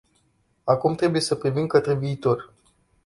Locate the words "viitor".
1.95-2.53